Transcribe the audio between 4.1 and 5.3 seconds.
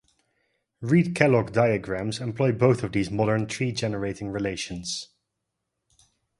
relations.